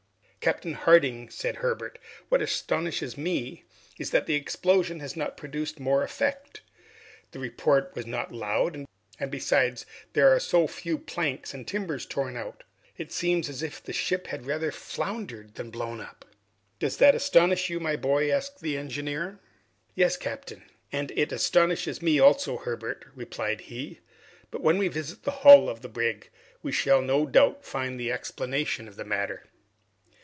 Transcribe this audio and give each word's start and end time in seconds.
"Captain 0.41 0.73
Harding," 0.73 1.29
said 1.29 1.57
Herbert, 1.57 1.99
"what 2.29 2.41
astonishes 2.41 3.15
me 3.15 3.63
is 3.99 4.09
that 4.09 4.25
the 4.25 4.33
explosion 4.33 4.99
has 4.99 5.15
not 5.15 5.37
produced 5.37 5.79
more 5.79 6.01
effect. 6.01 6.61
The 7.29 7.37
report 7.37 7.91
was 7.93 8.07
not 8.07 8.31
loud, 8.31 8.87
and 9.19 9.29
besides 9.31 9.85
there 10.13 10.33
are 10.33 10.39
so 10.39 10.65
few 10.65 10.97
planks 10.97 11.53
and 11.53 11.67
timbers 11.67 12.07
torn 12.07 12.35
out. 12.37 12.63
It 12.97 13.11
seems 13.11 13.49
as 13.49 13.61
if 13.61 13.83
the 13.83 13.93
ship 13.93 14.25
had 14.25 14.47
rather 14.47 14.71
foundered 14.71 15.53
than 15.53 15.69
blown 15.69 16.01
up." 16.01 16.25
"Does 16.79 16.97
that 16.97 17.13
astonish 17.13 17.69
you, 17.69 17.79
my 17.79 17.95
boy?" 17.95 18.31
asked 18.31 18.61
the 18.61 18.77
engineer. 18.79 19.37
"Yes, 19.93 20.17
captain." 20.17 20.63
"And 20.91 21.11
it 21.11 21.31
astonishes 21.31 22.01
me 22.01 22.19
also, 22.19 22.57
Herbert," 22.57 23.05
replied 23.13 23.61
he, 23.61 23.99
"but 24.49 24.61
when 24.61 24.79
we 24.79 24.87
visit 24.87 25.21
the 25.21 25.29
hull 25.45 25.69
of 25.69 25.83
the 25.83 25.87
brig, 25.87 26.31
we 26.63 26.71
shall 26.71 27.03
no 27.03 27.27
doubt 27.27 27.63
find 27.63 27.99
the 27.99 28.11
explanation 28.11 28.87
of 28.87 28.95
the 28.95 29.05
matter." 29.05 29.43